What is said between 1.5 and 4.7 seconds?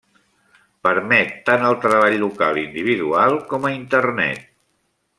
tant el treball local individual, com a Internet.